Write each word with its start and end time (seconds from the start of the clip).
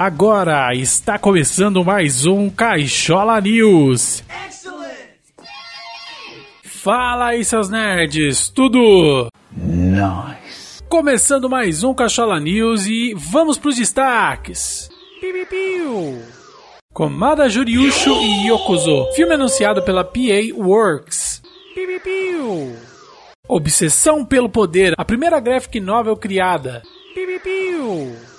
Agora 0.00 0.74
está 0.74 1.18
começando 1.18 1.84
mais 1.84 2.24
um 2.24 2.48
Caixola 2.48 3.38
News. 3.38 4.24
Fala 6.64 7.26
aí, 7.26 7.44
seus 7.44 7.68
nerds, 7.68 8.48
tudo? 8.48 9.28
Nice. 9.54 10.82
Começando 10.88 11.50
mais 11.50 11.84
um 11.84 11.92
Caixola 11.92 12.40
News 12.40 12.86
e 12.86 13.12
vamos 13.14 13.58
para 13.58 13.68
os 13.68 13.76
destaques. 13.76 14.88
Piu. 15.20 16.22
Komada 16.94 17.46
Juriusho 17.50 18.22
e 18.22 18.48
Yokozo, 18.48 19.12
filme 19.14 19.34
anunciado 19.34 19.82
pela 19.82 20.02
PA 20.02 20.40
Works. 20.56 21.42
Piu. 21.74 22.74
Obsessão 23.46 24.24
pelo 24.24 24.48
Poder, 24.48 24.94
a 24.96 25.04
primeira 25.04 25.38
graphic 25.38 25.78
novel 25.78 26.16
criada. 26.16 26.80
Piu. 27.14 28.29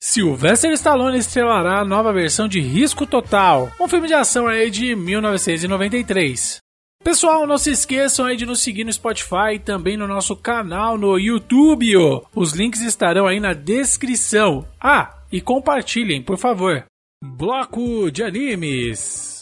Sylvester 0.00 0.70
Stallone 0.74 1.18
estrelará 1.18 1.80
a 1.80 1.84
nova 1.84 2.12
versão 2.12 2.46
de 2.46 2.60
Risco 2.60 3.04
Total, 3.04 3.68
um 3.80 3.88
filme 3.88 4.06
de 4.06 4.14
ação 4.14 4.46
aí 4.46 4.70
de 4.70 4.94
1993. 4.94 6.58
Pessoal, 7.02 7.48
não 7.48 7.58
se 7.58 7.72
esqueçam 7.72 8.24
aí 8.24 8.36
de 8.36 8.46
nos 8.46 8.60
seguir 8.60 8.84
no 8.84 8.92
Spotify 8.92 9.54
e 9.54 9.58
também 9.58 9.96
no 9.96 10.06
nosso 10.06 10.36
canal 10.36 10.96
no 10.96 11.18
YouTube. 11.18 11.96
Os 12.32 12.52
links 12.52 12.80
estarão 12.80 13.26
aí 13.26 13.40
na 13.40 13.52
descrição. 13.52 14.64
Ah, 14.80 15.16
e 15.32 15.40
compartilhem, 15.40 16.22
por 16.22 16.38
favor. 16.38 16.84
Bloco 17.24 18.08
de 18.10 18.22
animes. 18.22 19.37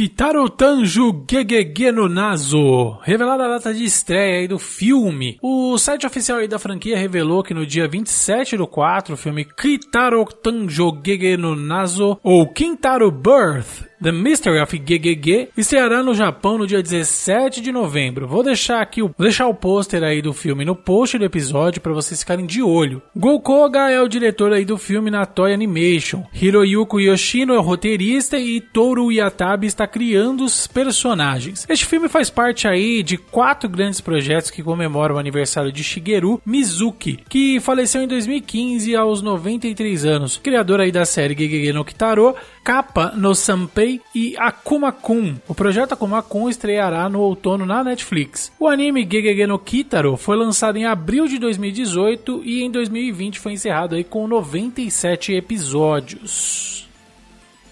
Kitaro 0.00 0.48
Tanjo 0.48 1.26
Gegege 1.30 1.92
no 1.92 2.08
Nazo. 2.08 2.98
Revelada 3.02 3.44
a 3.44 3.48
data 3.48 3.74
de 3.74 3.84
estreia 3.84 4.48
do 4.48 4.58
filme. 4.58 5.38
O 5.42 5.76
site 5.76 6.06
oficial 6.06 6.48
da 6.48 6.58
franquia 6.58 6.96
revelou 6.96 7.42
que 7.42 7.52
no 7.52 7.66
dia 7.66 7.86
27 7.86 8.56
do 8.56 8.66
4, 8.66 9.12
o 9.12 9.16
filme 9.18 9.44
Kitaro 9.44 10.24
Tanjo 10.24 10.98
Gege 11.04 11.36
no 11.36 11.54
Nazo, 11.54 12.18
ou 12.22 12.50
Kintaro 12.50 13.10
Birth, 13.10 13.89
The 14.02 14.12
Mystery 14.12 14.58
of 14.62 14.78
GGG 14.78 15.50
estreará 15.58 16.02
no 16.02 16.14
Japão 16.14 16.56
no 16.56 16.66
dia 16.66 16.82
17 16.82 17.60
de 17.60 17.70
novembro. 17.70 18.26
Vou 18.26 18.42
deixar 18.42 18.80
aqui 18.80 19.02
o, 19.02 19.14
deixar 19.18 19.46
o 19.46 19.52
pôster 19.52 20.02
aí 20.02 20.22
do 20.22 20.32
filme 20.32 20.64
no 20.64 20.74
post 20.74 21.18
do 21.18 21.24
episódio 21.26 21.82
para 21.82 21.92
vocês 21.92 22.20
ficarem 22.20 22.46
de 22.46 22.62
olho. 22.62 23.02
Gokoga 23.14 23.90
é 23.90 24.00
o 24.00 24.08
diretor 24.08 24.54
aí 24.54 24.64
do 24.64 24.78
filme 24.78 25.10
na 25.10 25.26
Toy 25.26 25.52
Animation. 25.52 26.24
Hiroyuko 26.32 26.98
Yoshino 26.98 27.52
é 27.52 27.58
o 27.58 27.62
roteirista 27.62 28.38
e 28.38 28.62
Toru 28.62 29.12
Yatabe 29.12 29.66
está 29.66 29.86
criando 29.86 30.46
os 30.46 30.66
personagens. 30.66 31.66
Este 31.68 31.84
filme 31.84 32.08
faz 32.08 32.30
parte 32.30 32.66
aí 32.66 33.02
de 33.02 33.18
quatro 33.18 33.68
grandes 33.68 34.00
projetos 34.00 34.50
que 34.50 34.62
comemoram 34.62 35.16
o 35.16 35.18
aniversário 35.18 35.70
de 35.70 35.84
Shigeru 35.84 36.40
Mizuki, 36.46 37.18
que 37.28 37.60
faleceu 37.60 38.00
em 38.00 38.08
2015 38.08 38.96
aos 38.96 39.20
93 39.20 40.06
anos. 40.06 40.38
Criador 40.42 40.80
aí 40.80 40.90
da 40.90 41.04
série 41.04 41.34
GGG 41.34 41.74
no 41.74 41.84
Kitaro, 41.84 42.34
Kappa 42.64 43.12
no 43.14 43.34
Sanpei 43.34 43.89
e 44.14 44.34
Akuma-kun. 44.38 45.36
O 45.48 45.54
projeto 45.54 45.92
Akuma-kun 45.92 46.50
estreará 46.50 47.08
no 47.08 47.20
outono 47.20 47.64
na 47.64 47.82
Netflix. 47.82 48.52
O 48.60 48.68
anime 48.68 49.08
Gegege 49.10 49.46
no 49.46 49.58
Kitaro 49.58 50.16
foi 50.16 50.36
lançado 50.36 50.76
em 50.76 50.84
abril 50.84 51.26
de 51.26 51.38
2018 51.38 52.42
e 52.44 52.62
em 52.62 52.70
2020 52.70 53.38
foi 53.40 53.52
encerrado 53.52 53.94
aí 53.94 54.04
com 54.04 54.26
97 54.26 55.32
episódios. 55.32 56.89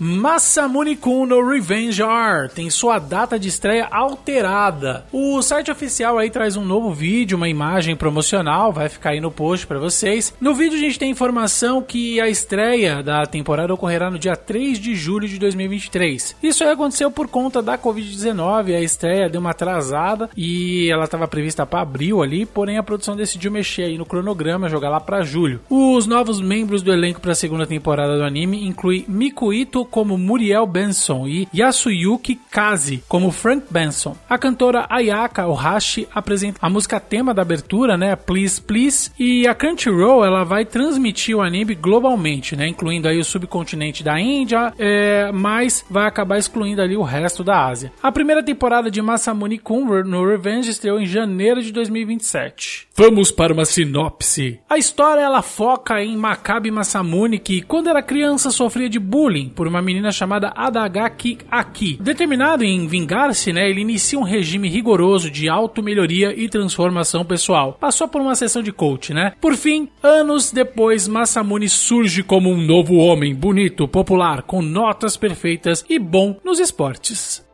Masamune 0.00 0.94
Kun 0.94 1.26
no 1.26 1.44
Revenge 1.44 2.00
R 2.00 2.48
tem 2.54 2.70
sua 2.70 3.00
data 3.00 3.36
de 3.36 3.48
estreia 3.48 3.88
alterada. 3.90 5.04
O 5.12 5.42
site 5.42 5.72
oficial 5.72 6.18
aí 6.18 6.30
traz 6.30 6.56
um 6.56 6.64
novo 6.64 6.92
vídeo, 6.92 7.36
uma 7.36 7.48
imagem 7.48 7.96
promocional, 7.96 8.72
vai 8.72 8.88
ficar 8.88 9.10
aí 9.10 9.20
no 9.20 9.32
post 9.32 9.66
para 9.66 9.80
vocês. 9.80 10.32
No 10.40 10.54
vídeo 10.54 10.78
a 10.78 10.80
gente 10.80 11.00
tem 11.00 11.10
informação 11.10 11.82
que 11.82 12.20
a 12.20 12.28
estreia 12.28 13.02
da 13.02 13.26
temporada 13.26 13.74
ocorrerá 13.74 14.08
no 14.08 14.20
dia 14.20 14.36
3 14.36 14.78
de 14.78 14.94
julho 14.94 15.26
de 15.26 15.36
2023. 15.36 16.36
Isso 16.40 16.62
aí 16.62 16.70
aconteceu 16.70 17.10
por 17.10 17.26
conta 17.26 17.60
da 17.60 17.76
Covid-19, 17.76 18.76
a 18.76 18.80
estreia 18.80 19.28
deu 19.28 19.40
uma 19.40 19.50
atrasada 19.50 20.30
e 20.36 20.88
ela 20.92 21.04
estava 21.04 21.26
prevista 21.26 21.66
para 21.66 21.80
abril 21.80 22.22
ali, 22.22 22.46
porém 22.46 22.78
a 22.78 22.84
produção 22.84 23.16
decidiu 23.16 23.50
mexer 23.50 23.82
aí 23.82 23.98
no 23.98 24.06
cronograma, 24.06 24.68
jogar 24.68 24.90
lá 24.90 25.00
para 25.00 25.22
julho. 25.22 25.60
Os 25.68 26.06
novos 26.06 26.40
membros 26.40 26.82
do 26.82 26.92
elenco 26.92 27.20
para 27.20 27.32
a 27.32 27.34
segunda 27.34 27.66
temporada 27.66 28.16
do 28.16 28.22
anime 28.22 28.64
incluem 28.64 29.04
Mikuito 29.08 29.87
como 29.90 30.18
Muriel 30.18 30.66
Benson 30.66 31.26
e 31.26 31.48
Yasuyuki 31.54 32.38
Kazi 32.50 33.02
como 33.08 33.30
Frank 33.30 33.66
Benson. 33.70 34.16
A 34.28 34.38
cantora 34.38 34.86
Ayaka 34.88 35.46
Ohashi 35.46 36.08
apresenta 36.14 36.58
a 36.60 36.70
música 36.70 37.00
tema 37.00 37.32
da 37.34 37.42
abertura, 37.42 37.96
né, 37.96 38.16
Please 38.16 38.60
Please, 38.60 39.10
e 39.18 39.46
a 39.46 39.54
Crunchyroll 39.54 40.24
ela 40.24 40.44
vai 40.44 40.64
transmitir 40.64 41.36
o 41.36 41.42
anime 41.42 41.74
globalmente, 41.74 42.56
né, 42.56 42.68
incluindo 42.68 43.08
aí 43.08 43.18
o 43.18 43.24
subcontinente 43.24 44.02
da 44.02 44.20
Índia, 44.20 44.72
é, 44.78 45.30
mas 45.32 45.84
vai 45.90 46.06
acabar 46.06 46.38
excluindo 46.38 46.82
ali 46.82 46.96
o 46.96 47.02
resto 47.02 47.42
da 47.42 47.66
Ásia. 47.66 47.92
A 48.02 48.12
primeira 48.12 48.42
temporada 48.42 48.90
de 48.90 49.00
Masamune 49.00 49.58
Kun 49.58 49.84
no 50.04 50.26
Revenge 50.26 50.70
estreou 50.70 51.00
em 51.00 51.06
janeiro 51.06 51.62
de 51.62 51.72
2027. 51.72 52.88
Vamos 52.94 53.30
para 53.30 53.52
uma 53.52 53.64
sinopse. 53.64 54.60
A 54.68 54.76
história 54.76 55.20
ela 55.20 55.42
foca 55.42 56.02
em 56.02 56.16
Makabe 56.16 56.70
Masamune 56.70 57.38
que 57.38 57.62
quando 57.62 57.88
era 57.88 58.02
criança 58.02 58.50
sofria 58.50 58.88
de 58.88 58.98
bullying 58.98 59.48
por 59.48 59.66
uma 59.66 59.77
uma 59.78 59.82
menina 59.82 60.10
chamada 60.10 60.52
Adagaki 60.54 61.38
Aki. 61.50 61.98
Determinado 62.00 62.64
em 62.64 62.86
vingar-se, 62.86 63.52
né, 63.52 63.70
ele 63.70 63.80
inicia 63.80 64.18
um 64.18 64.24
regime 64.24 64.68
rigoroso 64.68 65.30
de 65.30 65.48
auto-melhoria 65.48 66.34
e 66.36 66.48
transformação 66.48 67.24
pessoal. 67.24 67.76
Passou 67.80 68.08
por 68.08 68.20
uma 68.20 68.34
sessão 68.34 68.62
de 68.62 68.72
coach, 68.72 69.14
né? 69.14 69.32
Por 69.40 69.56
fim, 69.56 69.88
anos 70.02 70.50
depois, 70.50 71.06
Masamune 71.06 71.68
surge 71.68 72.22
como 72.22 72.50
um 72.50 72.60
novo 72.60 72.96
homem, 72.96 73.34
bonito, 73.34 73.86
popular, 73.86 74.42
com 74.42 74.60
notas 74.60 75.16
perfeitas 75.16 75.84
e 75.88 75.98
bom 75.98 76.36
nos 76.44 76.58
esportes. 76.58 77.47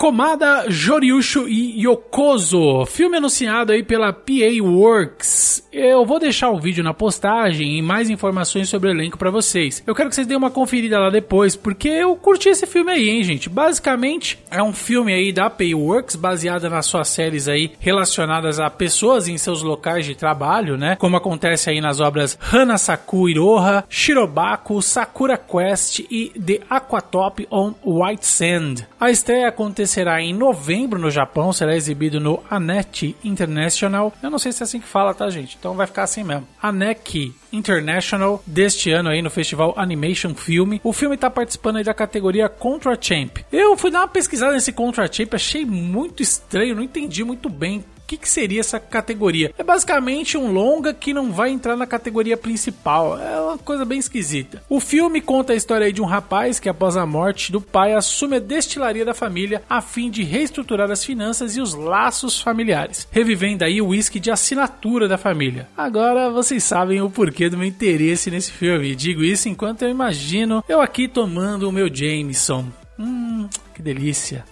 Komada 0.00 0.64
Joriusho 0.66 1.46
e 1.46 1.86
Yokozo, 1.86 2.86
filme 2.86 3.18
anunciado 3.18 3.70
aí 3.70 3.82
pela 3.82 4.14
PA 4.14 4.62
Works. 4.62 5.68
Eu 5.70 6.06
vou 6.06 6.18
deixar 6.18 6.48
o 6.48 6.58
vídeo 6.58 6.82
na 6.82 6.94
postagem 6.94 7.78
e 7.78 7.82
mais 7.82 8.08
informações 8.08 8.70
sobre 8.70 8.88
o 8.88 8.92
elenco 8.92 9.18
para 9.18 9.30
vocês. 9.30 9.82
Eu 9.86 9.94
quero 9.94 10.08
que 10.08 10.14
vocês 10.14 10.26
deem 10.26 10.38
uma 10.38 10.50
conferida 10.50 10.98
lá 10.98 11.10
depois, 11.10 11.54
porque 11.54 11.86
eu 11.86 12.16
curti 12.16 12.48
esse 12.48 12.66
filme 12.66 12.90
aí, 12.90 13.10
hein, 13.10 13.22
gente. 13.22 13.50
Basicamente, 13.50 14.38
é 14.50 14.62
um 14.62 14.72
filme 14.72 15.12
aí 15.12 15.34
da 15.34 15.50
PA 15.50 15.64
Works, 15.74 16.16
baseada 16.16 16.70
nas 16.70 16.86
suas 16.86 17.08
séries 17.08 17.46
aí 17.46 17.70
relacionadas 17.78 18.58
a 18.58 18.70
pessoas 18.70 19.28
em 19.28 19.36
seus 19.36 19.62
locais 19.62 20.06
de 20.06 20.14
trabalho, 20.14 20.78
né? 20.78 20.96
Como 20.96 21.18
acontece 21.18 21.68
aí 21.68 21.80
nas 21.80 22.00
obras 22.00 22.38
Hanasaku 22.50 23.28
Iroha, 23.28 23.84
Shirobaku, 23.86 24.80
Sakura 24.80 25.36
Quest 25.36 26.00
e 26.10 26.32
The 26.40 26.60
Aquatop 26.70 27.46
on 27.50 27.74
White 27.84 28.26
Sand. 28.26 28.86
A 28.98 29.10
estreia 29.10 29.48
aconteceu 29.48 29.89
acontecerá 29.90 30.22
em 30.22 30.32
novembro 30.32 31.00
no 31.00 31.10
Japão, 31.10 31.52
será 31.52 31.74
exibido 31.74 32.20
no 32.20 32.40
Anet 32.48 33.16
International. 33.24 34.12
Eu 34.22 34.30
não 34.30 34.38
sei 34.38 34.52
se 34.52 34.62
é 34.62 34.64
assim 34.64 34.80
que 34.80 34.86
fala, 34.86 35.12
tá, 35.12 35.28
gente? 35.28 35.56
Então 35.58 35.74
vai 35.74 35.86
ficar 35.86 36.04
assim 36.04 36.22
mesmo. 36.22 36.46
Anek 36.62 37.34
International 37.52 38.40
deste 38.46 38.92
ano 38.92 39.08
aí 39.08 39.20
no 39.20 39.30
Festival 39.30 39.74
Animation 39.76 40.34
Film. 40.34 40.78
O 40.84 40.92
filme 40.92 41.16
está 41.16 41.28
participando 41.28 41.76
aí 41.76 41.84
da 41.84 41.92
categoria 41.92 42.48
Contra 42.48 42.96
Champ. 43.00 43.38
Eu 43.50 43.76
fui 43.76 43.90
dar 43.90 44.00
uma 44.00 44.08
pesquisada 44.08 44.52
nesse 44.52 44.72
Contra 44.72 45.12
Champ, 45.12 45.34
achei 45.34 45.64
muito 45.64 46.22
estranho, 46.22 46.76
não 46.76 46.82
entendi 46.82 47.24
muito 47.24 47.48
bem 47.48 47.84
que, 48.10 48.16
que 48.16 48.28
seria 48.28 48.58
essa 48.58 48.80
categoria? 48.80 49.54
É 49.56 49.62
basicamente 49.62 50.36
um 50.36 50.50
longa 50.50 50.92
que 50.92 51.14
não 51.14 51.30
vai 51.30 51.50
entrar 51.50 51.76
na 51.76 51.86
categoria 51.86 52.36
principal. 52.36 53.16
É 53.16 53.40
uma 53.40 53.56
coisa 53.56 53.84
bem 53.84 54.00
esquisita. 54.00 54.60
O 54.68 54.80
filme 54.80 55.20
conta 55.20 55.52
a 55.52 55.56
história 55.56 55.92
de 55.92 56.02
um 56.02 56.06
rapaz 56.06 56.58
que, 56.58 56.68
após 56.68 56.96
a 56.96 57.06
morte 57.06 57.52
do 57.52 57.60
pai, 57.60 57.94
assume 57.94 58.36
a 58.36 58.40
destilaria 58.40 59.04
da 59.04 59.14
família 59.14 59.62
a 59.70 59.80
fim 59.80 60.10
de 60.10 60.24
reestruturar 60.24 60.90
as 60.90 61.04
finanças 61.04 61.56
e 61.56 61.60
os 61.60 61.74
laços 61.74 62.40
familiares, 62.40 63.06
revivendo 63.12 63.64
aí 63.64 63.80
o 63.80 63.88
uísque 63.88 64.18
de 64.18 64.32
assinatura 64.32 65.06
da 65.06 65.16
família. 65.16 65.68
Agora 65.76 66.30
vocês 66.30 66.64
sabem 66.64 67.00
o 67.00 67.10
porquê 67.10 67.48
do 67.48 67.56
meu 67.56 67.68
interesse 67.68 68.28
nesse 68.28 68.50
filme. 68.50 68.96
Digo 68.96 69.22
isso 69.22 69.48
enquanto 69.48 69.82
eu 69.82 69.88
imagino 69.88 70.64
eu 70.68 70.80
aqui 70.80 71.06
tomando 71.06 71.68
o 71.68 71.72
meu 71.72 71.88
Jameson. 71.94 72.66
Hum, 72.98 73.48
que 73.72 73.80
delícia. 73.80 74.44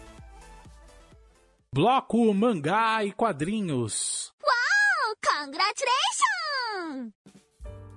Bloco 1.79 2.35
Mangá 2.35 3.05
e 3.05 3.13
Quadrinhos. 3.13 4.33
Uau! 4.43 5.15
Congratulations! 5.23 7.13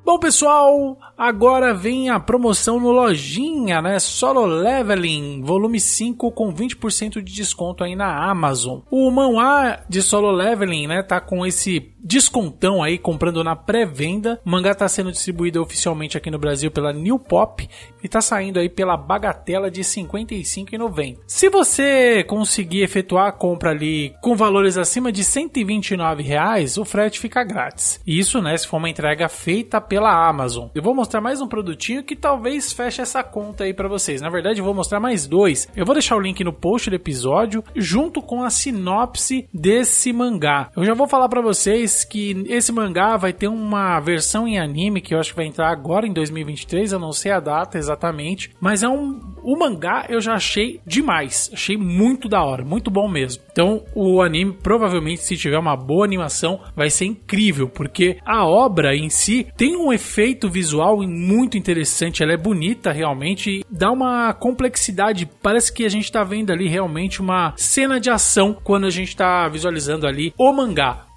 Bom, 0.05 0.19
pessoal, 0.19 0.99
agora 1.17 1.73
vem 1.73 2.07
a 2.07 2.19
promoção 2.19 2.79
no 2.79 2.91
Lojinha, 2.91 3.81
né? 3.81 3.97
Solo 3.97 4.45
Leveling, 4.45 5.41
volume 5.41 5.79
5 5.79 6.31
com 6.31 6.53
20% 6.53 7.23
de 7.23 7.33
desconto 7.33 7.83
aí 7.83 7.95
na 7.95 8.29
Amazon. 8.29 8.81
O 8.91 9.09
manhwa 9.09 9.79
de 9.89 10.03
Solo 10.03 10.29
Leveling, 10.29 10.85
né, 10.85 11.01
tá 11.01 11.19
com 11.19 11.43
esse 11.43 11.79
descontão 12.03 12.81
aí 12.81 12.97
comprando 12.97 13.43
na 13.43 13.55
pré-venda. 13.55 14.39
O 14.45 14.49
mangá 14.49 14.71
está 14.71 14.87
sendo 14.87 15.11
distribuído 15.11 15.61
oficialmente 15.61 16.17
aqui 16.17 16.31
no 16.31 16.39
Brasil 16.39 16.71
pela 16.71 16.91
New 16.91 17.19
Pop 17.19 17.67
e 18.01 18.05
está 18.05 18.21
saindo 18.21 18.59
aí 18.59 18.69
pela 18.69 18.97
bagatela 18.97 19.69
de 19.69 19.81
R$ 19.81 19.87
55,90. 19.87 21.19
Se 21.27 21.49
você 21.49 22.23
conseguir 22.23 22.81
efetuar 22.81 23.27
a 23.27 23.31
compra 23.31 23.71
ali 23.71 24.13
com 24.21 24.35
valores 24.35 24.77
acima 24.77 25.11
de 25.11 25.23
129 25.23 26.23
reais, 26.23 26.77
o 26.77 26.85
frete 26.85 27.19
fica 27.19 27.43
grátis. 27.43 28.01
Isso, 28.05 28.41
né, 28.41 28.57
se 28.57 28.67
for 28.67 28.77
uma 28.77 28.89
entrega 28.89 29.29
feita 29.29 29.79
pela 29.79 30.27
Amazon. 30.27 30.69
Eu 30.73 30.81
vou 30.81 30.95
mostrar 30.95 31.21
mais 31.21 31.41
um 31.41 31.47
produtinho 31.47 32.03
que 32.03 32.15
talvez 32.15 32.73
feche 32.73 33.01
essa 33.01 33.23
conta 33.23 33.63
aí 33.63 33.73
para 33.73 33.87
vocês. 33.87 34.21
Na 34.21 34.29
verdade, 34.29 34.59
eu 34.59 34.65
vou 34.65 34.73
mostrar 34.73 34.99
mais 34.99 35.27
dois. 35.27 35.67
Eu 35.75 35.85
vou 35.85 35.93
deixar 35.93 36.15
o 36.15 36.19
link 36.19 36.43
no 36.43 36.53
post 36.53 36.89
do 36.89 36.95
episódio 36.95 37.63
junto 37.75 38.21
com 38.21 38.43
a 38.43 38.49
sinopse 38.49 39.47
desse 39.53 40.11
mangá. 40.11 40.69
Eu 40.75 40.83
já 40.83 40.93
vou 40.93 41.07
falar 41.07 41.29
para 41.29 41.41
vocês 41.41 41.90
que 42.03 42.43
esse 42.47 42.71
mangá 42.71 43.17
vai 43.17 43.33
ter 43.33 43.47
uma 43.47 43.99
versão 43.99 44.47
em 44.47 44.59
anime 44.59 45.01
que 45.01 45.13
eu 45.13 45.19
acho 45.19 45.31
que 45.31 45.35
vai 45.35 45.45
entrar 45.45 45.69
agora 45.69 46.07
em 46.07 46.13
2023, 46.13 46.93
eu 46.93 46.99
não 46.99 47.11
sei 47.11 47.31
a 47.31 47.39
data 47.39 47.77
exatamente, 47.77 48.51
mas 48.59 48.83
é 48.83 48.89
um 48.89 49.31
o 49.43 49.57
mangá 49.57 50.05
eu 50.07 50.21
já 50.21 50.33
achei 50.33 50.79
demais, 50.85 51.49
achei 51.53 51.77
muito 51.77 52.29
da 52.29 52.43
hora, 52.43 52.63
muito 52.63 52.91
bom 52.91 53.09
mesmo. 53.09 53.43
Então, 53.51 53.83
o 53.95 54.21
anime 54.21 54.53
provavelmente 54.53 55.21
se 55.21 55.35
tiver 55.35 55.57
uma 55.57 55.75
boa 55.75 56.05
animação 56.05 56.59
vai 56.75 56.89
ser 56.89 57.05
incrível, 57.05 57.67
porque 57.67 58.17
a 58.25 58.45
obra 58.45 58.95
em 58.95 59.09
si 59.09 59.47
tem 59.57 59.75
um 59.75 59.91
efeito 59.91 60.49
visual 60.49 61.01
muito 61.01 61.57
interessante, 61.57 62.21
ela 62.23 62.33
é 62.33 62.37
bonita 62.37 62.91
realmente, 62.91 63.65
dá 63.69 63.91
uma 63.91 64.33
complexidade, 64.33 65.29
parece 65.41 65.73
que 65.73 65.85
a 65.85 65.89
gente 65.89 66.05
está 66.05 66.23
vendo 66.23 66.51
ali 66.51 66.67
realmente 66.67 67.21
uma 67.21 67.53
cena 67.57 67.99
de 67.99 68.09
ação 68.09 68.55
quando 68.63 68.85
a 68.85 68.89
gente 68.89 69.09
está 69.09 69.47
visualizando 69.47 70.07
ali 70.07 70.33
o 70.37 70.53
mangá. 70.53 71.10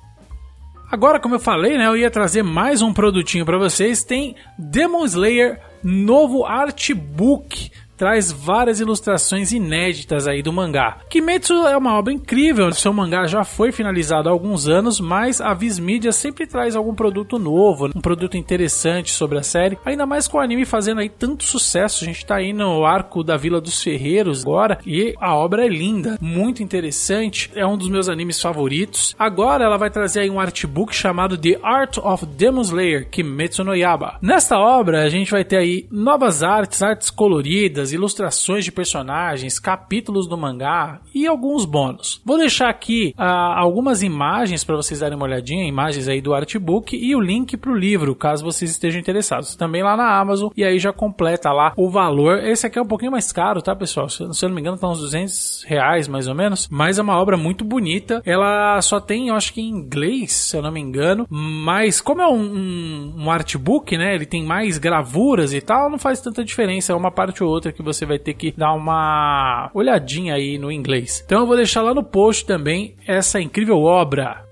Agora, 0.95 1.19
como 1.19 1.35
eu 1.35 1.41
falei, 1.41 1.77
né, 1.77 1.89
eu 1.89 1.97
ia 1.97 2.09
trazer 2.09 2.45
mais 2.45 2.81
um 2.81 2.93
produtinho 2.93 3.45
para 3.45 3.59
vocês. 3.59 4.05
Tem 4.05 4.37
Demon 4.57 5.05
Slayer 5.05 5.61
novo 5.83 6.45
artbook 6.45 7.73
traz 7.97 8.31
várias 8.33 8.81
ilustrações 8.81 9.53
inéditas 9.53 10.27
aí 10.27 10.43
do 10.43 10.53
mangá. 10.53 10.99
Kimetsu 11.09 11.67
é 11.67 11.77
uma 11.77 11.99
obra 11.99 12.13
incrível, 12.13 12.73
seu 12.73 12.93
mangá 12.93 13.27
já 13.27 13.45
foi 13.45 13.73
finalizado 13.73 14.29
há 14.29 14.33
alguns 14.33 14.69
anos, 14.69 15.01
mas 15.01 15.41
a 15.41 15.55
Viz 15.55 15.79
Media 15.79 16.13
sempre 16.13 16.47
traz 16.47 16.77
algum 16.77 16.95
produto 16.95 17.39
novo, 17.39 17.91
um 17.95 18.01
produto 18.01 18.37
interessante 18.37 19.11
sobre 19.11 19.39
a 19.39 19.43
série, 19.43 19.79
ainda 19.85 20.07
mais 20.07 20.27
com 20.27 20.39
o 20.39 20.41
anime 20.41 20.65
fazendo 20.65 21.01
aí 21.01 21.09
tanto 21.09 21.45
sucesso. 21.45 22.05
A 22.05 22.07
gente 22.07 22.27
tá 22.27 22.37
aí 22.37 22.53
no 22.53 22.85
arco 22.85 23.23
da 23.23 23.37
Vila 23.37 23.61
dos 23.61 23.83
Ferreiros 23.83 24.43
agora 24.43 24.79
e 24.87 25.15
a 25.21 25.35
obra 25.35 25.65
é 25.65 25.69
linda, 25.69 26.19
muito 26.21 26.63
interessante, 26.63 27.51
é 27.55 27.67
um 27.67 27.77
dos 27.77 27.89
meus 27.89 28.09
animes 28.09 28.41
favoritos. 28.41 29.15
Agora 29.19 29.65
ela 29.65 29.77
vai 29.77 29.91
trazer 29.91 30.21
aí 30.21 30.31
um 30.31 30.41
artbook 30.41 30.95
chamado 30.95 31.39
The 31.39 31.59
Art 31.63 31.99
of 31.99 32.27
Demon 32.27 32.63
Slayer 32.63 33.09
Kimetsu 33.09 33.65
no 33.65 33.75
Yaba. 33.75 34.19
Nesta 34.21 34.59
obra 34.59 35.05
a 35.05 35.09
gente 35.09 35.31
vai 35.31 35.45
ter 35.45 35.57
aí 35.57 35.87
novas 35.91 36.43
artes, 36.43 36.83
artes 36.83 37.11
coloridas 37.11 37.84
ilustrações 37.93 38.65
de 38.65 38.73
personagens, 38.73 39.59
capítulos 39.59 40.29
do 40.29 40.37
mangá 40.37 41.01
e 41.15 41.27
alguns 41.27 41.65
bônus. 41.65 42.21
Vou 42.25 42.39
deixar 42.39 42.69
aqui 42.69 43.15
uh, 43.19 43.23
algumas 43.23 44.03
imagens 44.03 44.65
para 44.65 44.77
vocês 44.77 45.01
darem 45.01 45.17
uma 45.17 45.27
olhadinha, 45.27 45.67
imagens 45.67 46.09
aí 46.09 46.21
do 46.21 46.35
artbook 46.35 46.97
e 46.97 47.15
o 47.15 47.21
link 47.21 47.57
para 47.57 47.71
o 47.71 47.77
livro, 47.77 48.15
caso 48.15 48.45
vocês 48.45 48.71
estejam 48.71 49.01
interessados. 49.01 49.55
Também 49.57 49.83
lá 49.83 49.97
na 49.97 50.19
Amazon 50.19 50.51
e 50.57 50.65
aí 50.65 50.79
já 50.79 50.93
completa 50.93 51.53
lá 51.53 51.73
o 51.77 51.89
valor. 51.89 52.39
Esse 52.45 52.67
aqui 52.67 52.79
é 52.79 52.83
um 52.83 52.87
pouquinho 52.87 53.13
mais 53.13 53.33
caro, 53.33 53.63
tá, 53.63 53.75
pessoal? 53.75 54.09
Se, 54.09 54.19
se 54.33 54.45
eu 54.45 54.49
não 54.49 54.55
me 54.55 54.61
engano, 54.61 54.79
tá 54.79 54.89
uns 54.89 55.01
200 55.01 55.65
reais 55.67 56.09
mais 56.09 56.29
ou 56.29 56.35
menos, 56.35 56.69
mas 56.71 56.99
é 56.99 57.03
uma 57.03 57.19
obra 57.19 57.37
muito 57.37 57.65
bonita. 57.65 58.23
Ela 58.25 58.81
só 58.83 59.01
tem, 59.01 59.29
eu 59.29 59.35
acho 59.35 59.53
que 59.53 59.61
em 59.61 59.69
inglês, 59.69 60.33
se 60.33 60.57
eu 60.57 60.63
não 60.63 60.73
me 60.73 60.81
engano, 60.81 61.27
mas 61.31 62.01
como 62.01 62.23
é 62.23 62.29
um, 62.29 62.43
um, 62.43 63.15
um 63.25 63.31
artbook, 63.31 63.97
né? 63.97 64.15
Ele 64.15 64.27
tem 64.27 64.45
mais 64.45 64.79
gravuras 64.79 65.53
e 65.53 65.61
tal, 65.61 65.91
não 65.91 65.99
faz 65.99 66.21
tanta 66.21 66.45
diferença, 66.45 66.93
é 66.93 66.97
uma 66.97 67.11
parte 67.11 67.43
ou 67.43 67.51
outra 67.51 67.73
que 67.75 67.83
você 67.83 68.07
vai 68.07 68.19
ter 68.19 68.35
que 68.35 68.53
dar 68.57 68.73
uma 68.73 69.71
olhadinha 69.75 70.35
aí 70.35 70.57
no 70.57 70.73
inglês. 70.73 71.23
Então 71.25 71.41
eu 71.41 71.47
vou 71.47 71.57
deixar 71.57 71.83
lá 71.83 71.93
no 71.93 72.03
post 72.03 72.47
também 72.47 72.97
essa 73.07 73.41
incrível 73.41 73.81
obra. 73.83 74.45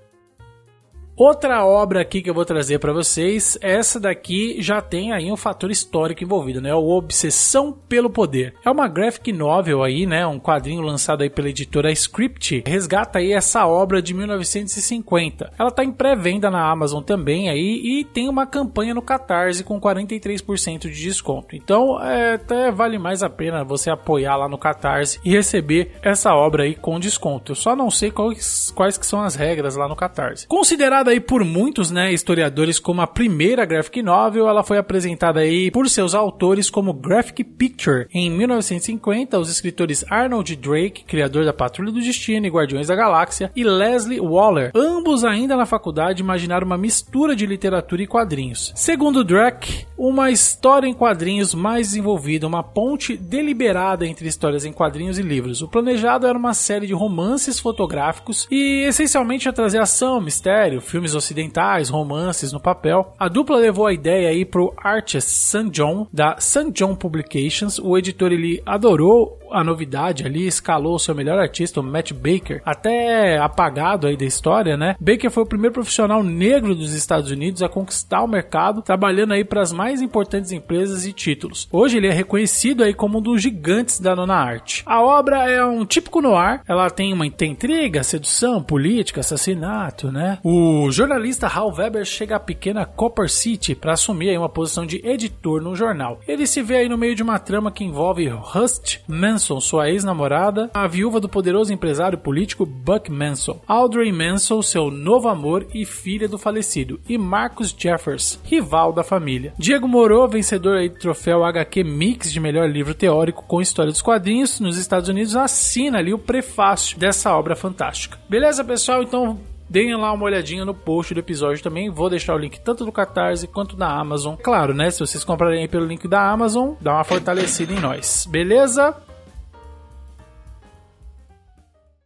Outra 1.15 1.65
obra 1.65 2.01
aqui 2.01 2.23
que 2.23 2.31
eu 2.31 2.35
vou 2.35 2.45
trazer 2.45 2.79
para 2.79 2.93
vocês, 2.93 3.59
essa 3.61 4.01
daqui 4.01 4.57
já 4.61 4.81
tem 4.81 5.13
aí 5.13 5.31
um 5.31 5.37
fator 5.37 5.71
histórico 5.71 6.25
envolvido, 6.25 6.61
né? 6.61 6.75
O 6.75 6.89
Obsessão 6.89 7.71
pelo 7.71 8.09
Poder. 8.09 8.55
É 8.65 8.71
uma 8.71 8.89
graphic 8.89 9.31
novel 9.31 9.83
aí, 9.83 10.07
né? 10.07 10.27
Um 10.27 10.41
quadrinho 10.41 10.81
lançado 10.81 11.23
aí 11.23 11.29
pela 11.29 11.51
editora 11.51 11.93
Script. 11.93 12.65
Resgata 12.67 13.19
aí 13.19 13.33
essa 13.33 13.67
obra 13.67 14.01
de 14.01 14.15
1950. 14.15 15.53
Ela 15.59 15.71
tá 15.71 15.85
em 15.85 15.93
pré-venda 15.93 16.51
na 16.51 16.71
Amazon 16.71 17.03
também 17.03 17.51
aí 17.51 17.81
e 17.85 18.05
tem 18.05 18.29
uma 18.29 18.47
campanha 18.47 18.95
no 18.95 19.03
Catarse 19.03 19.63
com 19.63 19.79
43% 19.79 20.91
de 20.91 21.03
desconto. 21.03 21.55
Então, 21.55 22.03
é, 22.03 22.35
até 22.35 22.73
vale 22.73 22.99
mais 22.99 23.23
a 23.23 23.29
pena 23.29 23.65
você 23.65 23.91
apoiar 23.91 24.37
lá 24.37 24.49
no 24.49 24.57
Catarse 24.57 25.21
e 25.23 25.31
receber 25.31 25.93
essa 26.03 26.35
obra 26.35 26.63
aí 26.63 26.75
com 26.75 26.99
desconto. 26.99 27.53
Eu 27.53 27.57
só 27.57 27.77
não 27.77 27.91
sei 27.91 28.11
quais, 28.11 28.73
quais 28.75 28.97
que 28.97 29.07
são 29.07 29.21
as 29.21 29.35
regras 29.35 29.77
lá 29.77 29.87
no 29.87 29.95
Catarse. 29.95 30.47
Considerado 30.47 31.02
considerada 31.03 31.11
aí 31.11 31.21
por 31.21 31.45
muitos, 31.45 31.91
né, 31.91 32.13
historiadores 32.13 32.79
como 32.79 33.01
a 33.01 33.07
primeira 33.07 33.65
graphic 33.65 34.03
novel, 34.03 34.49
ela 34.49 34.63
foi 34.63 34.79
apresentada 34.79 35.41
aí 35.41 35.71
por 35.71 35.89
seus 35.89 36.15
autores 36.15 36.71
como 36.71 36.93
graphic 36.93 37.43
picture. 37.45 38.07
Em 38.13 38.31
1950, 38.31 39.39
os 39.39 39.51
escritores 39.51 40.05
Arnold 40.09 40.55
Drake, 40.57 41.05
criador 41.05 41.45
da 41.45 41.53
Patrulha 41.53 41.93
do 41.93 42.01
Destino 42.01 42.47
e 42.47 42.51
Guardiões 42.51 42.87
da 42.87 42.95
Galáxia, 42.95 43.51
e 43.55 43.65
Leslie 43.65 44.21
Waller, 44.21 44.71
ambos 44.75 45.25
ainda 45.25 45.57
na 45.57 45.67
faculdade, 45.67 46.23
imaginaram 46.23 46.67
uma 46.67 46.79
mistura 46.79 47.35
de 47.35 47.47
literatura 47.47 48.03
e 48.03 48.07
quadrinhos. 48.07 48.73
Segundo 48.77 49.25
Drake, 49.25 49.87
uma 49.97 50.31
história 50.31 50.87
em 50.87 50.95
quadrinhos 50.95 51.55
mais 51.55 51.89
desenvolvida, 51.89 52.47
uma 52.47 52.63
ponte 52.63 53.17
deliberada 53.17 54.07
entre 54.07 54.29
histórias 54.29 54.65
em 54.65 54.73
quadrinhos 54.73 55.19
e 55.19 55.23
livros. 55.23 55.63
O 55.63 55.69
planejado 55.69 56.27
era 56.27 56.39
uma 56.39 56.55
série 56.55 56.87
de 56.87 56.95
romances 56.95 57.59
fotográficos 57.59 58.47
e 58.51 58.85
essencialmente 58.87 59.47
ia 59.47 59.53
trazer 59.53 59.79
ação, 59.79 60.21
mistério, 60.21 60.81
filmes 60.93 61.15
ocidentais, 61.15 61.89
romances 61.89 62.53
no 62.53 62.61
papel. 62.61 63.15
A 63.19 63.27
dupla 63.27 63.57
levou 63.57 63.87
a 63.87 63.95
ideia 63.95 64.29
aí 64.29 64.45
pro 64.45 64.75
artist 64.77 65.31
Sun 65.31 65.71
John, 65.71 66.07
da 66.13 66.37
Sun 66.39 66.71
John 66.71 66.95
Publications. 66.95 67.79
O 67.79 67.97
editor 67.97 68.31
ele 68.31 68.63
adorou 68.67 69.39
a 69.51 69.63
novidade 69.63 70.25
ali, 70.25 70.47
escalou 70.47 70.99
seu 70.99 71.15
melhor 71.15 71.39
artista, 71.39 71.81
o 71.81 71.83
Matt 71.83 72.13
Baker, 72.13 72.63
até 72.65 73.39
apagado 73.39 74.07
aí 74.07 74.17
da 74.17 74.25
história, 74.25 74.77
né? 74.77 74.97
Baker 75.01 75.31
foi 75.31 75.43
o 75.43 75.47
primeiro 75.47 75.75
profissional 75.75 76.23
negro 76.23 76.75
dos 76.75 76.93
Estados 76.95 77.31
Unidos 77.31 77.63
a 77.63 77.69
conquistar 77.69 78.23
o 78.23 78.29
mercado, 78.29 78.83
trabalhando 78.83 79.33
aí 79.33 79.45
para 79.45 79.63
as 79.63 79.73
mais 79.73 80.01
importantes 80.01 80.53
empresas 80.53 81.07
e 81.07 81.13
títulos. 81.13 81.69
Hoje 81.71 81.99
ele 81.99 82.09
é 82.09 82.13
reconhecido 82.13 82.83
aí 82.83 82.95
como 82.95 83.19
um 83.19 83.23
dos 83.23 83.43
gigantes 83.43 84.01
da 84.01 84.17
nona 84.17 84.35
arte. 84.35 84.83
A 84.87 85.03
obra 85.03 85.49
é 85.49 85.65
um 85.65 85.85
típico 85.85 86.23
noir, 86.23 86.61
ela 86.67 86.91
tem 86.91 87.13
uma 87.13 87.31
tem 87.31 87.53
intriga, 87.53 88.03
sedução, 88.03 88.63
política, 88.63 89.21
assassinato, 89.21 90.11
né? 90.11 90.39
O 90.43 90.82
jornalista 90.91 91.47
Hal 91.47 91.73
Weber 91.73 92.05
chega 92.05 92.37
à 92.37 92.41
pequena 92.41 92.85
Copper 92.85 93.29
City 93.29 93.75
para 93.75 93.93
assumir 93.93 94.31
aí 94.31 94.39
uma 94.39 94.49
posição 94.49 94.87
de 94.87 95.01
editor 95.07 95.61
no 95.61 95.77
jornal. 95.77 96.21
Ele 96.27 96.47
se 96.47 96.63
vê 96.63 96.77
aí 96.77 96.89
no 96.89 96.99
meio 96.99 97.15
de 97.15 97.23
uma 97.23 97.39
trama 97.39 97.71
que 97.71 97.85
envolve 97.85 98.27
Rust 98.29 99.01
Manson 99.07 99.61
sua 99.61 99.91
ex-namorada, 99.91 100.71
a 100.73 100.87
viúva 100.87 101.21
do 101.21 101.29
poderoso 101.29 101.73
empresário 101.73 102.19
político 102.19 102.65
Buck 102.65 103.11
Manson, 103.11 103.61
Audrey 103.67 104.13
Manson, 104.13 104.63
seu 104.63 104.91
novo 104.91 105.29
amor 105.29 105.67
e 105.75 105.85
filha 105.85 106.29
do 106.29 106.39
falecido, 106.39 107.01
e 107.09 107.19
Marcus 107.19 107.75
Jeffers, 107.77 108.41
rival 108.45 108.93
da 108.93 109.05
família. 109.05 109.53
Diego 109.59 109.87
Moro, 109.87 110.27
vencedor 110.27 110.89
do 110.89 110.99
troféu 110.99 111.45
HQ 111.45 111.85
Mix 111.85 112.33
de 112.33 112.41
melhor 112.41 112.69
livro 112.69 112.95
teórico 112.95 113.45
com 113.47 113.61
história 113.61 113.93
dos 113.93 114.03
quadrinhos 114.03 114.59
nos 114.59 114.77
Estados 114.77 115.09
Unidos, 115.09 115.37
assina 115.37 115.99
ali 115.99 116.15
o 116.15 116.19
prefácio 116.19 116.99
dessa 116.99 117.37
obra 117.37 117.55
fantástica. 117.55 118.19
Beleza, 118.29 118.65
pessoal? 118.65 119.03
Então 119.03 119.39
Deem 119.73 119.97
lá 119.97 120.13
uma 120.13 120.25
olhadinha 120.25 120.67
no 120.67 120.75
post 120.75 121.15
do 121.15 121.21
episódio 121.21 121.63
também. 121.63 121.89
Vou 121.89 122.11
deixar 122.11 122.35
o 122.35 122.39
link 122.39 122.61
tanto 122.61 122.85
do 122.85 122.93
Catarse 122.93 123.49
quanto 123.49 123.75
da 123.75 123.89
Amazon. 123.89 124.37
Claro, 124.37 124.75
né? 124.75 124.91
Se 124.91 125.01
vocês 125.01 125.25
comprarem 125.25 125.67
pelo 125.67 125.87
link 125.87 126.07
da 126.07 126.31
Amazon, 126.31 126.75
dá 126.79 126.93
uma 126.93 127.05
fortalecida 127.05 127.73
em 127.73 127.81
nós. 127.81 128.27
Beleza? 128.27 128.95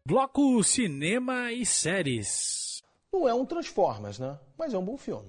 Bloco 0.06 0.62
Cinema 0.62 1.50
e 1.50 1.66
Séries. 1.66 2.84
Não 3.12 3.28
é 3.28 3.34
um 3.34 3.44
Transformers, 3.44 4.20
né? 4.20 4.38
Mas 4.56 4.72
é 4.72 4.78
um 4.78 4.84
bom 4.84 4.96
filme. 4.96 5.26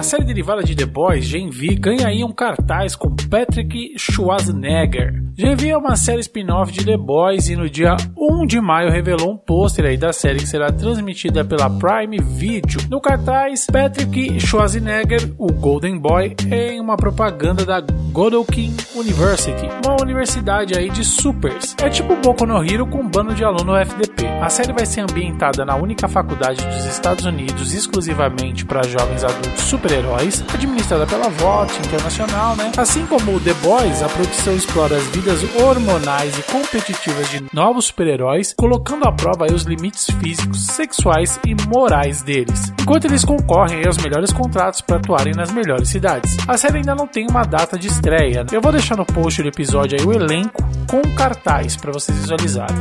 A 0.00 0.02
série 0.02 0.24
derivada 0.24 0.62
de 0.62 0.74
The 0.74 0.86
Boys, 0.86 1.26
Gen 1.26 1.50
V, 1.50 1.74
ganha 1.74 2.06
aí 2.06 2.24
um 2.24 2.32
cartaz 2.32 2.96
com 2.96 3.14
Patrick 3.14 3.92
Schwarzenegger. 3.98 5.22
Gen 5.36 5.54
V 5.54 5.68
é 5.68 5.76
uma 5.76 5.94
série 5.94 6.20
spin-off 6.20 6.72
de 6.72 6.86
The 6.86 6.96
Boys 6.96 7.50
e 7.50 7.56
no 7.56 7.68
dia 7.68 7.96
1 8.16 8.46
de 8.46 8.58
maio 8.62 8.90
revelou 8.90 9.32
um 9.32 9.36
pôster 9.36 9.84
aí 9.84 9.98
da 9.98 10.10
série 10.10 10.38
que 10.38 10.46
será 10.46 10.72
transmitida 10.72 11.44
pela 11.44 11.68
Prime 11.68 12.18
Video. 12.18 12.80
No 12.88 12.98
cartaz, 12.98 13.66
Patrick 13.66 14.40
Schwarzenegger, 14.40 15.34
o 15.36 15.52
Golden 15.52 15.98
Boy, 15.98 16.34
é 16.50 16.72
em 16.72 16.80
uma 16.80 16.96
propaganda 16.96 17.66
da 17.66 17.80
Godolphin 17.80 18.74
University, 18.94 19.68
uma 19.84 20.00
universidade 20.00 20.76
aí 20.78 20.88
de 20.88 21.04
supers. 21.04 21.76
É 21.82 21.90
tipo 21.90 22.16
Boku 22.16 22.46
no 22.46 22.64
Hero 22.64 22.86
com 22.86 23.00
um 23.00 23.08
bando 23.08 23.34
de 23.34 23.44
aluno 23.44 23.76
FDP. 23.76 24.26
A 24.40 24.48
série 24.48 24.72
vai 24.72 24.86
ser 24.86 25.02
ambientada 25.02 25.64
na 25.64 25.76
única 25.76 26.08
faculdade 26.08 26.66
dos 26.66 26.86
Estados 26.86 27.26
Unidos 27.26 27.74
exclusivamente 27.74 28.64
para 28.64 28.82
jovens 28.82 29.22
adultos 29.22 29.62
super-heróis, 29.90 30.44
administrada 30.54 31.04
pela 31.04 31.28
VOT 31.28 31.76
Internacional, 31.78 32.54
né? 32.54 32.70
Assim 32.76 33.04
como 33.06 33.34
o 33.34 33.40
The 33.40 33.54
Boys, 33.54 34.02
a 34.02 34.08
produção 34.08 34.54
explora 34.54 34.96
as 34.96 35.02
vidas 35.08 35.42
hormonais 35.56 36.38
e 36.38 36.42
competitivas 36.44 37.28
de 37.28 37.44
novos 37.52 37.86
super-heróis, 37.86 38.54
colocando 38.56 39.08
à 39.08 39.12
prova 39.12 39.52
os 39.52 39.64
limites 39.64 40.06
físicos, 40.20 40.66
sexuais 40.66 41.40
e 41.44 41.56
morais 41.66 42.22
deles, 42.22 42.72
enquanto 42.80 43.06
eles 43.06 43.24
concorrem 43.24 43.84
aos 43.84 43.96
melhores 43.98 44.32
contratos 44.32 44.80
para 44.80 44.96
atuarem 44.96 45.34
nas 45.34 45.50
melhores 45.50 45.88
cidades. 45.88 46.36
A 46.46 46.56
série 46.56 46.78
ainda 46.78 46.94
não 46.94 47.08
tem 47.08 47.26
uma 47.28 47.42
data 47.42 47.76
de 47.76 47.88
estreia. 47.88 48.44
Né? 48.44 48.50
Eu 48.52 48.60
vou 48.60 48.70
deixar 48.70 48.96
no 48.96 49.04
post 49.04 49.42
do 49.42 49.48
episódio 49.48 49.98
aí 49.98 50.06
o 50.06 50.12
elenco 50.12 50.62
com 50.88 51.02
cartaz 51.16 51.76
para 51.76 51.90
vocês 51.90 52.16
visualizarem. 52.16 52.76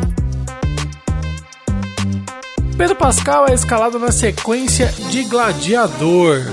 Pedro 2.78 2.96
Pascal 2.96 3.48
é 3.50 3.54
escalado 3.54 4.00
na 4.00 4.12
sequência 4.12 4.88
de 5.10 5.24
Gladiador. 5.24 6.51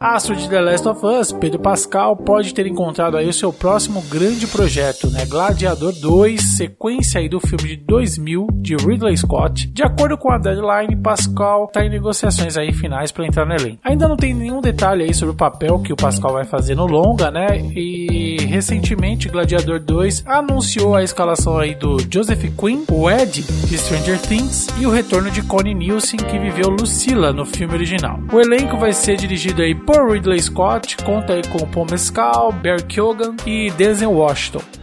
Astro 0.00 0.34
de 0.34 0.48
The 0.48 0.62
Last 0.62 0.88
of 0.88 1.04
Us, 1.04 1.30
Pedro 1.30 1.60
Pascal 1.60 2.16
pode 2.16 2.54
ter 2.54 2.66
encontrado 2.66 3.18
aí 3.18 3.28
o 3.28 3.34
seu 3.34 3.52
próximo 3.52 4.00
grande 4.08 4.46
projeto, 4.46 5.10
né? 5.10 5.26
Gladiador 5.26 5.92
2, 5.92 6.40
sequência 6.56 7.20
aí 7.20 7.28
do 7.28 7.38
filme 7.38 7.76
de 7.76 7.76
2000 7.76 8.46
de 8.54 8.76
Ridley 8.76 9.14
Scott. 9.18 9.66
De 9.66 9.82
acordo 9.82 10.16
com 10.16 10.32
a 10.32 10.38
Deadline, 10.38 10.96
Pascal 10.96 11.66
está 11.66 11.84
em 11.84 11.90
negociações 11.90 12.56
aí 12.56 12.72
finais 12.72 13.12
para 13.12 13.26
entrar 13.26 13.44
no 13.44 13.52
elenco. 13.52 13.78
Ainda 13.84 14.08
não 14.08 14.16
tem 14.16 14.32
nenhum 14.32 14.62
detalhe 14.62 15.04
aí 15.04 15.12
sobre 15.12 15.34
o 15.34 15.36
papel 15.36 15.78
que 15.80 15.92
o 15.92 15.96
Pascal 15.96 16.32
vai 16.32 16.46
fazer 16.46 16.74
no 16.74 16.86
longa, 16.86 17.30
né? 17.30 17.58
E 17.58 18.38
recentemente 18.46 19.28
Gladiador 19.28 19.80
2 19.80 20.24
anunciou 20.26 20.96
a 20.96 21.02
escalação 21.02 21.58
aí 21.58 21.74
do 21.74 21.98
Joseph 22.10 22.44
Quinn, 22.58 22.84
o 22.90 23.10
Ed 23.10 23.42
de 23.42 23.76
Stranger 23.76 24.18
Things 24.18 24.66
e 24.78 24.86
o 24.86 24.90
retorno 24.90 25.30
de 25.30 25.42
Connie 25.42 25.74
Nielsen 25.74 26.20
que 26.20 26.38
viveu 26.38 26.70
Lucilla 26.70 27.34
no 27.34 27.44
filme 27.44 27.74
original. 27.74 28.18
O 28.32 28.40
elenco 28.40 28.78
vai 28.78 28.94
ser 28.94 29.16
dirigido 29.16 29.60
aí 29.60 29.74
por 29.92 30.08
Ridley 30.08 30.40
Scott, 30.40 30.96
conta 31.04 31.42
com 31.48 31.66
Paul 31.66 31.86
Mescal, 31.90 32.52
Barry 32.52 32.82
Keoghan 32.84 33.34
e 33.44 33.72
Denzel 33.72 34.12
Washington. 34.12 34.79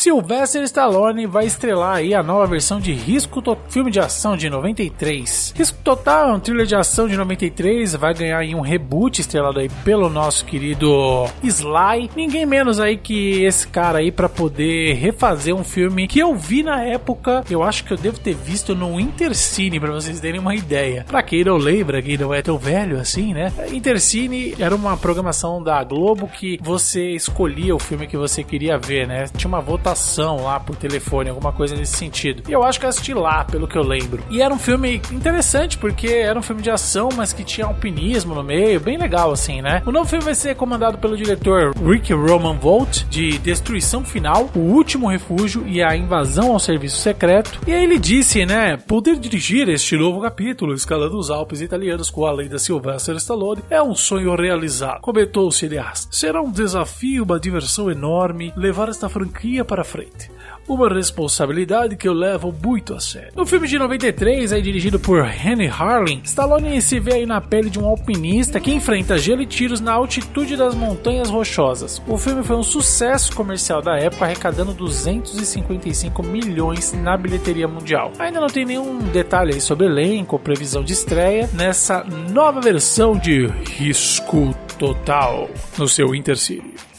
Sylvester 0.00 0.62
Stallone 0.62 1.26
vai 1.26 1.44
estrelar 1.44 1.96
aí 1.96 2.14
a 2.14 2.22
nova 2.22 2.46
versão 2.46 2.80
de 2.80 2.90
Risco 2.90 3.42
Total, 3.42 3.62
filme 3.68 3.90
de 3.90 4.00
ação 4.00 4.34
de 4.34 4.48
93. 4.48 5.52
Risco 5.54 5.76
Total 5.84 6.30
é 6.30 6.32
um 6.32 6.40
thriller 6.40 6.64
de 6.64 6.74
ação 6.74 7.06
de 7.06 7.18
93, 7.18 7.96
vai 7.96 8.14
ganhar 8.14 8.38
aí 8.38 8.54
um 8.54 8.62
reboot 8.62 9.20
estrelado 9.20 9.60
aí 9.60 9.68
pelo 9.84 10.08
nosso 10.08 10.46
querido 10.46 11.26
Sly. 11.44 12.12
Ninguém 12.16 12.46
menos 12.46 12.80
aí 12.80 12.96
que 12.96 13.44
esse 13.44 13.68
cara 13.68 13.98
aí 13.98 14.10
para 14.10 14.26
poder 14.26 14.94
refazer 14.94 15.54
um 15.54 15.62
filme 15.62 16.08
que 16.08 16.18
eu 16.18 16.34
vi 16.34 16.62
na 16.62 16.82
época, 16.82 17.44
eu 17.50 17.62
acho 17.62 17.84
que 17.84 17.92
eu 17.92 17.98
devo 17.98 18.18
ter 18.18 18.34
visto 18.34 18.74
no 18.74 18.98
Intercine 18.98 19.78
para 19.78 19.92
vocês 19.92 20.18
terem 20.18 20.40
uma 20.40 20.54
ideia. 20.54 21.04
Para 21.06 21.22
quem 21.22 21.44
não 21.44 21.58
lembra, 21.58 22.00
quem 22.00 22.16
não 22.16 22.32
é 22.32 22.40
tão 22.40 22.56
velho 22.56 22.98
assim, 22.98 23.34
né? 23.34 23.52
Intercine 23.70 24.54
era 24.58 24.74
uma 24.74 24.96
programação 24.96 25.62
da 25.62 25.84
Globo 25.84 26.26
que 26.26 26.58
você 26.62 27.10
escolhia 27.10 27.76
o 27.76 27.78
filme 27.78 28.06
que 28.06 28.16
você 28.16 28.42
queria 28.42 28.78
ver, 28.78 29.06
né? 29.06 29.26
Tinha 29.36 29.48
uma 29.48 29.60
votação 29.60 29.89
lá 30.36 30.60
por 30.60 30.76
telefone, 30.76 31.30
alguma 31.30 31.52
coisa 31.52 31.74
nesse 31.74 31.96
sentido. 31.96 32.42
E 32.48 32.52
eu 32.52 32.62
acho 32.62 32.78
que 32.78 32.86
eu 32.86 32.90
assisti 32.90 33.14
lá, 33.14 33.44
pelo 33.44 33.68
que 33.68 33.76
eu 33.76 33.82
lembro. 33.82 34.22
E 34.30 34.40
era 34.42 34.52
um 34.52 34.58
filme 34.58 35.00
interessante, 35.10 35.78
porque 35.78 36.08
era 36.08 36.38
um 36.38 36.42
filme 36.42 36.62
de 36.62 36.70
ação, 36.70 37.08
mas 37.16 37.32
que 37.32 37.44
tinha 37.44 37.66
alpinismo 37.66 38.34
no 38.34 38.42
meio, 38.42 38.80
bem 38.80 38.98
legal 38.98 39.30
assim, 39.32 39.60
né? 39.62 39.82
O 39.86 39.92
novo 39.92 40.08
filme 40.08 40.24
vai 40.24 40.34
ser 40.34 40.54
comandado 40.54 40.98
pelo 40.98 41.16
diretor 41.16 41.74
Rick 41.76 42.12
Roman 42.12 42.56
Volt, 42.56 43.04
de 43.08 43.38
Destruição 43.38 44.04
Final, 44.04 44.50
O 44.54 44.60
Último 44.60 45.08
Refúgio 45.08 45.66
e 45.66 45.82
a 45.82 45.96
Invasão 45.96 46.52
ao 46.52 46.58
Serviço 46.58 46.98
Secreto. 46.98 47.60
E 47.66 47.72
aí 47.72 47.84
ele 47.84 47.98
disse, 47.98 48.44
né, 48.44 48.76
poder 48.76 49.18
dirigir 49.18 49.68
este 49.68 49.96
novo 49.96 50.20
capítulo, 50.20 50.74
escalando 50.74 51.18
os 51.18 51.30
Alpes 51.30 51.60
italianos 51.60 52.10
com 52.10 52.26
a 52.26 52.32
lei 52.32 52.48
da 52.48 52.58
Sylvester 52.58 53.16
Stallone, 53.16 53.62
é 53.70 53.82
um 53.82 53.94
sonho 53.94 54.34
realizado, 54.34 55.00
comentou 55.00 55.48
o 55.48 55.52
cineasta. 55.52 56.08
Será 56.10 56.40
um 56.40 56.50
desafio, 56.50 57.24
uma 57.24 57.40
diversão 57.40 57.90
enorme, 57.90 58.52
levar 58.56 58.88
esta 58.88 59.08
franquia 59.08 59.64
para 59.64 59.79
frente. 59.84 60.30
Uma 60.68 60.88
responsabilidade 60.88 61.96
que 61.96 62.06
eu 62.06 62.12
levo 62.12 62.54
muito 62.62 62.94
a 62.94 63.00
sério. 63.00 63.32
No 63.34 63.44
filme 63.44 63.66
de 63.66 63.78
93, 63.78 64.52
aí 64.52 64.62
dirigido 64.62 65.00
por 65.00 65.24
Henry 65.24 65.66
Harling, 65.66 66.20
Stallone 66.24 66.80
se 66.80 67.00
vê 67.00 67.14
aí 67.14 67.26
na 67.26 67.40
pele 67.40 67.68
de 67.68 67.78
um 67.78 67.86
alpinista 67.86 68.60
que 68.60 68.72
enfrenta 68.72 69.18
gelo 69.18 69.42
e 69.42 69.46
tiros 69.46 69.80
na 69.80 69.92
altitude 69.92 70.56
das 70.56 70.74
montanhas 70.74 71.28
rochosas. 71.28 72.00
O 72.06 72.16
filme 72.16 72.44
foi 72.44 72.56
um 72.56 72.62
sucesso 72.62 73.34
comercial 73.34 73.82
da 73.82 73.96
época, 73.96 74.24
arrecadando 74.24 74.72
255 74.72 76.22
milhões 76.22 76.92
na 76.92 77.16
bilheteria 77.16 77.66
mundial. 77.66 78.12
Ainda 78.18 78.40
não 78.40 78.48
tem 78.48 78.64
nenhum 78.64 78.98
detalhe 78.98 79.54
aí 79.54 79.60
sobre 79.60 79.86
elenco 79.86 80.36
ou 80.36 80.40
previsão 80.40 80.84
de 80.84 80.92
estreia 80.92 81.50
nessa 81.52 82.04
nova 82.04 82.60
versão 82.60 83.16
de 83.16 83.46
Risco 83.46 84.54
Total 84.78 85.50
no 85.76 85.88
seu 85.88 86.14
Intercity. 86.14 86.89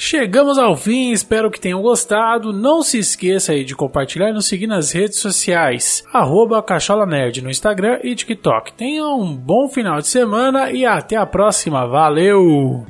Chegamos 0.00 0.58
ao 0.58 0.76
fim, 0.76 1.10
espero 1.10 1.50
que 1.50 1.58
tenham 1.58 1.82
gostado. 1.82 2.52
Não 2.52 2.84
se 2.84 2.98
esqueça 2.98 3.50
aí 3.50 3.64
de 3.64 3.74
compartilhar 3.74 4.30
e 4.30 4.32
nos 4.32 4.46
seguir 4.46 4.68
nas 4.68 4.92
redes 4.92 5.18
sociais, 5.18 6.04
arroba 6.12 6.62
Cachola 6.62 7.04
Nerd 7.04 7.42
no 7.42 7.50
Instagram 7.50 7.98
e 8.04 8.14
TikTok. 8.14 8.74
Tenham 8.74 9.20
um 9.20 9.36
bom 9.36 9.68
final 9.68 10.00
de 10.00 10.06
semana 10.06 10.70
e 10.70 10.86
até 10.86 11.16
a 11.16 11.26
próxima. 11.26 11.84
Valeu! 11.84 12.86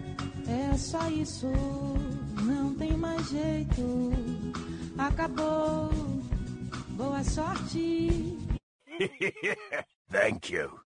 É 0.46 0.76
só 0.76 1.00
isso, 1.08 1.50
não 2.42 2.74
tem 2.74 2.92
mais 2.92 3.30
jeito. 3.30 4.12
Acabou. 4.98 5.88
Boa 6.90 7.24
sorte. 7.24 8.36
Thank 10.12 10.52
you. 10.52 10.87